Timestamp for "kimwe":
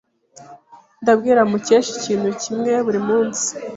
2.41-2.71